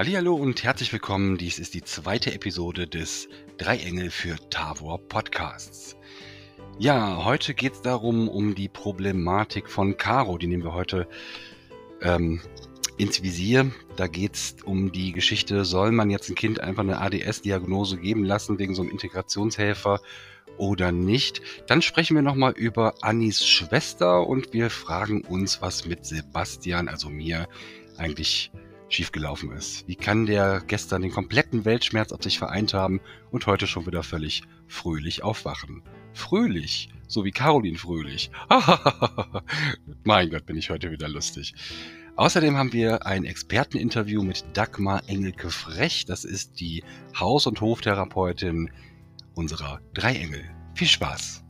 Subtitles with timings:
[0.00, 1.38] Hallo und herzlich willkommen.
[1.38, 5.96] Dies ist die zweite Episode des Dreiengel für Tavor Podcasts.
[6.78, 10.38] Ja, heute geht es darum, um die Problematik von Caro.
[10.38, 11.08] Die nehmen wir heute
[12.00, 12.40] ähm,
[12.96, 13.72] ins Visier.
[13.96, 18.22] Da geht es um die Geschichte, soll man jetzt ein Kind einfach eine ADS-Diagnose geben
[18.22, 20.00] lassen wegen so einem Integrationshelfer
[20.58, 21.42] oder nicht?
[21.66, 27.10] Dann sprechen wir nochmal über Annis Schwester und wir fragen uns, was mit Sebastian, also
[27.10, 27.48] mir,
[27.96, 28.52] eigentlich
[28.88, 29.86] schiefgelaufen ist.
[29.86, 34.02] Wie kann der gestern den kompletten Weltschmerz auf sich vereint haben und heute schon wieder
[34.02, 35.82] völlig fröhlich aufwachen?
[36.14, 38.30] Fröhlich, so wie Caroline Fröhlich.
[40.04, 41.54] mein Gott, bin ich heute wieder lustig.
[42.16, 46.04] Außerdem haben wir ein Experteninterview mit Dagmar Engelke Frech.
[46.04, 46.82] Das ist die
[47.18, 48.70] Haus- und Hoftherapeutin
[49.34, 50.44] unserer drei Engel.
[50.74, 51.47] Viel Spaß!